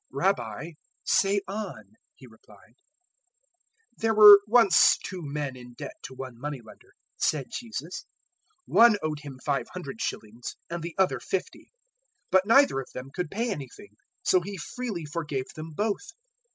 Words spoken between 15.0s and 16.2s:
forgave them both.